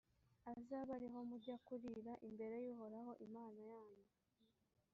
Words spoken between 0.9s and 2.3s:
ari ho mujya kurira